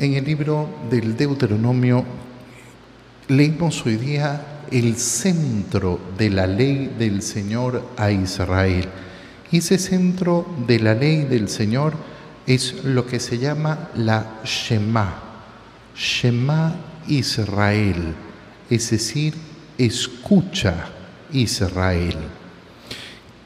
En 0.00 0.14
el 0.14 0.24
libro 0.24 0.68
del 0.88 1.16
Deuteronomio 1.16 2.04
leemos 3.26 3.84
hoy 3.84 3.96
día 3.96 4.60
el 4.70 4.96
centro 4.96 5.98
de 6.16 6.30
la 6.30 6.46
ley 6.46 6.94
del 6.96 7.20
Señor 7.20 7.82
a 7.96 8.12
Israel. 8.12 8.88
Y 9.50 9.58
ese 9.58 9.76
centro 9.76 10.46
de 10.68 10.78
la 10.78 10.94
ley 10.94 11.24
del 11.24 11.48
Señor 11.48 11.94
es 12.46 12.84
lo 12.84 13.06
que 13.06 13.18
se 13.18 13.38
llama 13.38 13.90
la 13.96 14.40
Shema, 14.44 15.20
Shema 15.96 16.76
Israel, 17.08 18.14
es 18.70 18.90
decir, 18.90 19.34
escucha 19.76 20.90
Israel. 21.32 22.18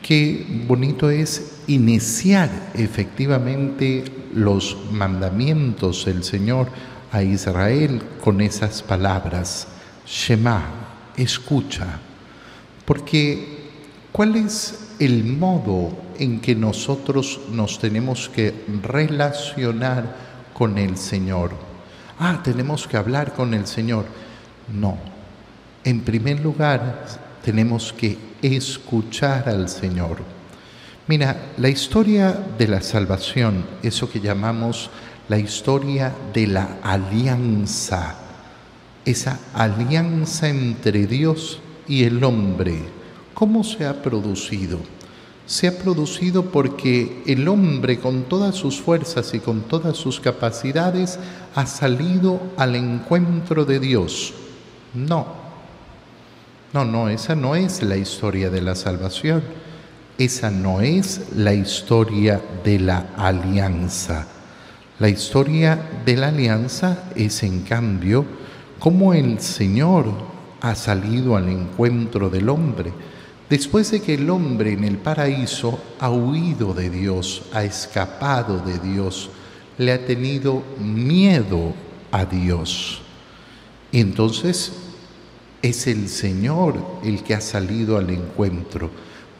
Qué 0.02 0.44
bonito 0.68 1.08
es 1.08 1.51
iniciar 1.66 2.50
efectivamente 2.74 4.04
los 4.34 4.76
mandamientos 4.90 6.04
del 6.04 6.24
Señor 6.24 6.68
a 7.12 7.22
Israel 7.22 8.02
con 8.22 8.40
esas 8.40 8.82
palabras, 8.82 9.68
Shema, 10.06 10.64
escucha, 11.16 11.98
porque 12.84 13.70
¿cuál 14.10 14.36
es 14.36 14.94
el 14.98 15.24
modo 15.24 15.90
en 16.18 16.40
que 16.40 16.54
nosotros 16.54 17.40
nos 17.50 17.78
tenemos 17.78 18.28
que 18.28 18.64
relacionar 18.82 20.16
con 20.54 20.78
el 20.78 20.96
Señor? 20.96 21.52
Ah, 22.18 22.40
tenemos 22.42 22.86
que 22.86 22.96
hablar 22.96 23.34
con 23.34 23.52
el 23.52 23.66
Señor. 23.66 24.06
No, 24.72 24.96
en 25.84 26.00
primer 26.00 26.40
lugar 26.40 27.04
tenemos 27.44 27.92
que 27.92 28.16
escuchar 28.40 29.48
al 29.48 29.68
Señor. 29.68 30.41
Mira, 31.12 31.52
la 31.58 31.68
historia 31.68 32.32
de 32.56 32.66
la 32.66 32.80
salvación, 32.80 33.66
eso 33.82 34.08
que 34.08 34.18
llamamos 34.18 34.88
la 35.28 35.38
historia 35.38 36.10
de 36.32 36.46
la 36.46 36.78
alianza, 36.82 38.16
esa 39.04 39.38
alianza 39.52 40.48
entre 40.48 41.06
Dios 41.06 41.60
y 41.86 42.04
el 42.04 42.24
hombre, 42.24 42.78
¿cómo 43.34 43.62
se 43.62 43.84
ha 43.84 44.00
producido? 44.00 44.78
Se 45.44 45.68
ha 45.68 45.76
producido 45.76 46.46
porque 46.46 47.22
el 47.26 47.46
hombre 47.46 47.98
con 47.98 48.22
todas 48.22 48.54
sus 48.54 48.80
fuerzas 48.80 49.34
y 49.34 49.40
con 49.40 49.60
todas 49.60 49.98
sus 49.98 50.18
capacidades 50.18 51.18
ha 51.54 51.66
salido 51.66 52.40
al 52.56 52.74
encuentro 52.74 53.66
de 53.66 53.80
Dios. 53.80 54.32
No, 54.94 55.26
no, 56.72 56.86
no, 56.86 57.10
esa 57.10 57.34
no 57.34 57.54
es 57.54 57.82
la 57.82 57.98
historia 57.98 58.48
de 58.48 58.62
la 58.62 58.74
salvación. 58.74 59.42
Esa 60.18 60.50
no 60.50 60.80
es 60.80 61.32
la 61.36 61.54
historia 61.54 62.40
de 62.64 62.78
la 62.78 63.10
alianza. 63.16 64.26
La 64.98 65.08
historia 65.08 65.78
de 66.04 66.16
la 66.16 66.28
alianza 66.28 67.04
es, 67.16 67.42
en 67.42 67.62
cambio, 67.62 68.24
cómo 68.78 69.14
el 69.14 69.40
Señor 69.40 70.06
ha 70.60 70.74
salido 70.74 71.36
al 71.36 71.48
encuentro 71.48 72.30
del 72.30 72.48
hombre 72.48 72.92
después 73.52 73.90
de 73.90 74.00
que 74.00 74.14
el 74.14 74.30
hombre 74.30 74.72
en 74.72 74.82
el 74.82 74.96
paraíso 74.96 75.78
ha 76.00 76.08
huido 76.08 76.72
de 76.72 76.88
Dios, 76.88 77.42
ha 77.52 77.64
escapado 77.64 78.60
de 78.60 78.78
Dios, 78.78 79.28
le 79.76 79.92
ha 79.92 80.06
tenido 80.06 80.62
miedo 80.78 81.74
a 82.10 82.24
Dios. 82.24 83.02
Y 83.90 84.00
entonces 84.00 84.72
es 85.60 85.86
el 85.86 86.08
Señor 86.08 86.82
el 87.04 87.22
que 87.22 87.34
ha 87.34 87.42
salido 87.42 87.98
al 87.98 88.08
encuentro. 88.08 88.90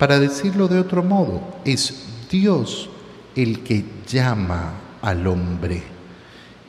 Para 0.03 0.19
decirlo 0.19 0.67
de 0.67 0.81
otro 0.81 1.05
modo, 1.05 1.41
es 1.65 1.95
Dios 2.29 2.91
el 3.37 3.61
que 3.61 3.85
llama 4.05 4.75
al 5.01 5.25
hombre. 5.29 5.81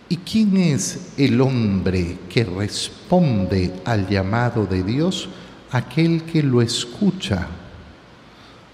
¿Y 0.08 0.18
quién 0.18 0.56
es 0.56 1.14
el 1.18 1.42
hombre 1.42 2.20
que 2.30 2.44
responde 2.44 3.74
al 3.86 4.08
llamado 4.08 4.68
de 4.68 4.84
Dios? 4.84 5.30
Aquel 5.72 6.26
que 6.26 6.44
lo 6.44 6.62
escucha, 6.62 7.48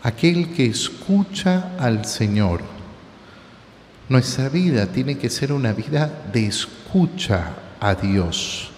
aquel 0.04 0.50
que 0.50 0.66
escucha 0.66 1.78
al 1.80 2.04
Señor. 2.04 2.60
Nuestra 4.10 4.50
vida 4.50 4.88
tiene 4.88 5.18
que 5.18 5.30
ser 5.30 5.54
una 5.54 5.72
vida 5.72 6.26
de 6.34 6.48
escucha 6.48 7.54
a 7.80 7.96
Dios. 7.96 8.72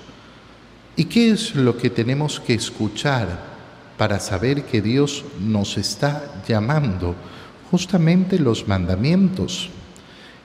¿Y 0.95 1.05
qué 1.05 1.31
es 1.31 1.55
lo 1.55 1.75
que 1.75 1.89
tenemos 1.89 2.39
que 2.39 2.53
escuchar 2.53 3.50
para 4.01 4.19
saber 4.19 4.63
que 4.63 4.81
Dios 4.81 5.23
nos 5.39 5.77
está 5.77 6.41
llamando? 6.47 7.13
Justamente 7.69 8.39
los 8.39 8.67
mandamientos. 8.67 9.69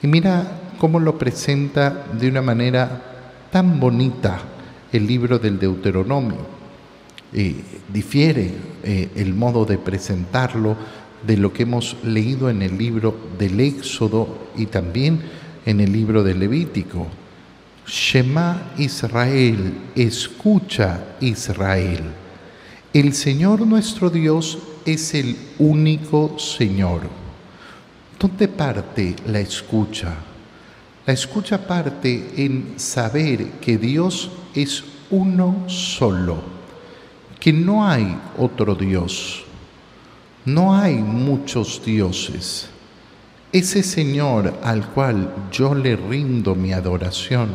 Y 0.02 0.06
mira 0.06 0.60
cómo 0.76 1.00
lo 1.00 1.16
presenta 1.16 2.04
de 2.12 2.28
una 2.28 2.42
manera 2.42 3.48
tan 3.50 3.80
bonita 3.80 4.40
el 4.92 5.06
libro 5.06 5.38
del 5.38 5.58
Deuteronomio. 5.58 6.36
Eh, 7.32 7.54
difiere 7.90 8.52
eh, 8.84 9.08
el 9.16 9.32
modo 9.32 9.64
de 9.64 9.78
presentarlo 9.78 10.76
de 11.26 11.38
lo 11.38 11.50
que 11.50 11.62
hemos 11.62 11.96
leído 12.04 12.50
en 12.50 12.60
el 12.60 12.76
libro 12.76 13.16
del 13.38 13.58
Éxodo 13.58 14.50
y 14.54 14.66
también 14.66 15.18
en 15.64 15.80
el 15.80 15.90
libro 15.90 16.22
del 16.22 16.40
Levítico. 16.40 17.06
Shema 17.86 18.72
Israel, 18.76 19.72
escucha 19.94 21.16
Israel. 21.22 22.25
El 22.96 23.12
Señor 23.12 23.60
nuestro 23.66 24.08
Dios 24.08 24.56
es 24.86 25.12
el 25.12 25.36
único 25.58 26.38
Señor. 26.38 27.02
¿Dónde 28.18 28.48
parte 28.48 29.14
la 29.26 29.38
escucha? 29.38 30.14
La 31.04 31.12
escucha 31.12 31.66
parte 31.66 32.32
en 32.38 32.72
saber 32.78 33.50
que 33.60 33.76
Dios 33.76 34.30
es 34.54 34.82
uno 35.10 35.68
solo, 35.68 36.38
que 37.38 37.52
no 37.52 37.86
hay 37.86 38.16
otro 38.38 38.74
Dios, 38.74 39.44
no 40.46 40.74
hay 40.74 40.94
muchos 40.94 41.82
dioses. 41.84 42.70
Ese 43.52 43.82
Señor 43.82 44.58
al 44.62 44.88
cual 44.88 45.48
yo 45.52 45.74
le 45.74 45.96
rindo 45.96 46.54
mi 46.54 46.72
adoración, 46.72 47.50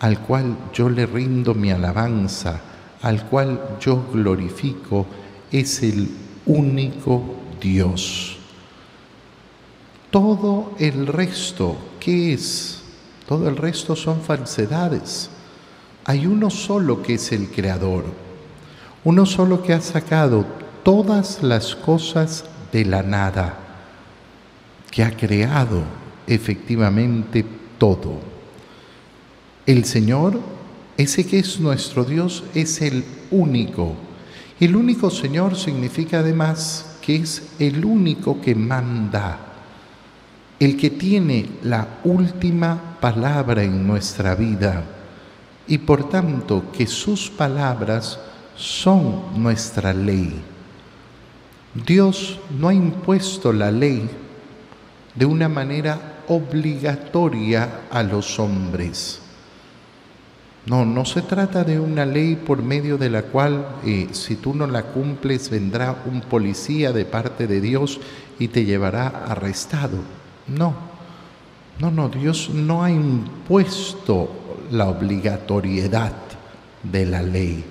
al 0.00 0.20
cual 0.20 0.58
yo 0.74 0.90
le 0.90 1.06
rindo 1.06 1.54
mi 1.54 1.70
alabanza, 1.70 2.60
al 3.04 3.26
cual 3.26 3.60
yo 3.80 4.02
glorifico, 4.10 5.04
es 5.52 5.82
el 5.82 6.08
único 6.46 7.22
Dios. 7.60 8.38
Todo 10.10 10.72
el 10.78 11.06
resto, 11.06 11.76
¿qué 12.00 12.32
es? 12.32 12.82
Todo 13.28 13.46
el 13.50 13.58
resto 13.58 13.94
son 13.94 14.22
falsedades. 14.22 15.28
Hay 16.06 16.26
uno 16.26 16.48
solo 16.48 17.02
que 17.02 17.14
es 17.14 17.30
el 17.32 17.50
creador, 17.50 18.04
uno 19.04 19.26
solo 19.26 19.62
que 19.62 19.74
ha 19.74 19.82
sacado 19.82 20.46
todas 20.82 21.42
las 21.42 21.76
cosas 21.76 22.46
de 22.72 22.86
la 22.86 23.02
nada, 23.02 23.58
que 24.90 25.02
ha 25.04 25.14
creado 25.14 25.82
efectivamente 26.26 27.44
todo. 27.76 28.14
El 29.66 29.84
Señor, 29.84 30.40
ese 30.96 31.26
que 31.26 31.38
es 31.38 31.58
nuestro 31.60 32.04
Dios, 32.04 32.44
es 32.54 32.80
el 32.80 33.04
único. 33.30 33.94
El 34.60 34.76
único 34.76 35.10
Señor 35.10 35.56
significa 35.56 36.20
además 36.20 36.98
que 37.02 37.16
es 37.16 37.50
el 37.58 37.84
único 37.84 38.40
que 38.40 38.54
manda, 38.54 39.38
el 40.60 40.76
que 40.76 40.90
tiene 40.90 41.46
la 41.62 41.98
última 42.04 42.98
palabra 43.00 43.62
en 43.62 43.86
nuestra 43.86 44.34
vida 44.34 44.84
y 45.66 45.78
por 45.78 46.08
tanto 46.08 46.70
que 46.72 46.86
sus 46.86 47.30
palabras 47.30 48.18
son 48.56 49.42
nuestra 49.42 49.92
ley. 49.92 50.40
Dios 51.74 52.38
no 52.56 52.68
ha 52.68 52.74
impuesto 52.74 53.52
la 53.52 53.70
ley 53.70 54.08
de 55.14 55.26
una 55.26 55.48
manera 55.48 56.22
obligatoria 56.28 57.80
a 57.90 58.02
los 58.02 58.38
hombres. 58.38 59.23
No, 60.66 60.86
no 60.86 61.04
se 61.04 61.20
trata 61.20 61.62
de 61.62 61.78
una 61.78 62.06
ley 62.06 62.36
por 62.36 62.62
medio 62.62 62.96
de 62.96 63.10
la 63.10 63.22
cual 63.22 63.66
eh, 63.84 64.08
si 64.12 64.36
tú 64.36 64.54
no 64.54 64.66
la 64.66 64.82
cumples 64.84 65.50
vendrá 65.50 66.02
un 66.06 66.22
policía 66.22 66.92
de 66.92 67.04
parte 67.04 67.46
de 67.46 67.60
Dios 67.60 68.00
y 68.38 68.48
te 68.48 68.64
llevará 68.64 69.08
arrestado. 69.08 69.98
No, 70.46 70.74
no, 71.78 71.90
no, 71.90 72.08
Dios 72.08 72.48
no 72.50 72.82
ha 72.82 72.90
impuesto 72.90 74.30
la 74.70 74.88
obligatoriedad 74.88 76.14
de 76.82 77.06
la 77.06 77.22
ley. 77.22 77.64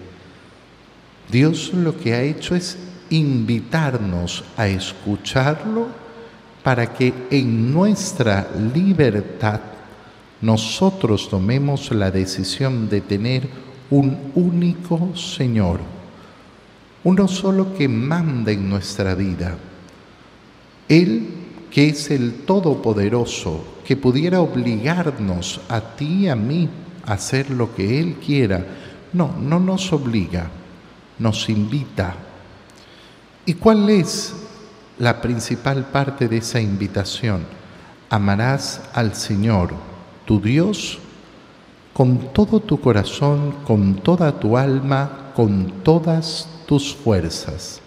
Dios 1.31 1.73
lo 1.73 1.97
que 1.97 2.13
ha 2.13 2.21
hecho 2.21 2.55
es 2.55 2.77
invitarnos 3.09 4.43
a 4.55 4.67
escucharlo 4.67 5.87
para 6.63 6.93
que 6.93 7.11
en 7.31 7.73
nuestra 7.73 8.47
libertad 8.73 9.59
nosotros 10.43 11.29
tomemos 11.29 11.89
la 11.91 12.11
decisión 12.11 12.89
de 12.89 12.99
tener 12.99 13.47
un 13.89 14.33
único 14.35 15.15
Señor, 15.15 15.79
uno 17.05 17.29
solo 17.29 17.73
que 17.73 17.87
manda 17.87 18.51
en 18.51 18.69
nuestra 18.69 19.15
vida. 19.15 19.57
Él 20.89 21.29
que 21.71 21.87
es 21.87 22.11
el 22.11 22.41
Todopoderoso, 22.45 23.65
que 23.85 23.95
pudiera 23.95 24.41
obligarnos 24.41 25.61
a 25.69 25.79
ti 25.79 26.25
y 26.25 26.27
a 26.27 26.35
mí 26.35 26.67
a 27.05 27.13
hacer 27.13 27.49
lo 27.49 27.73
que 27.73 27.99
Él 28.01 28.17
quiera. 28.23 28.65
No, 29.13 29.33
no 29.39 29.61
nos 29.61 29.93
obliga, 29.93 30.51
nos 31.19 31.47
invita. 31.47 32.15
¿Y 33.45 33.53
cuál 33.53 33.89
es 33.89 34.35
la 34.99 35.21
principal 35.21 35.85
parte 35.85 36.27
de 36.27 36.37
esa 36.37 36.59
invitación? 36.59 37.45
Amarás 38.09 38.81
al 38.93 39.15
Señor, 39.15 39.92
tu 40.25 40.39
Dios, 40.39 40.99
con 41.93 42.33
todo 42.33 42.59
tu 42.59 42.79
corazón, 42.79 43.53
con 43.65 43.95
toda 43.95 44.39
tu 44.39 44.57
alma, 44.57 45.31
con 45.35 45.83
todas 45.83 46.47
tus 46.65 46.93
fuerzas. 46.93 47.82